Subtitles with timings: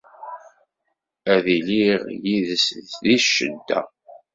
[1.33, 2.65] Ad iliɣ yid-s
[3.03, 3.81] di ccedda.